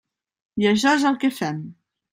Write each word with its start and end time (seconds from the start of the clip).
I 0.63 0.69
això 0.71 0.95
és 1.01 1.07
el 1.11 1.21
que 1.25 1.33
fem. 1.43 1.65